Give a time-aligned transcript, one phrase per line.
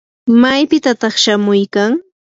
[0.41, 1.91] ¿maypitataq shamuykan?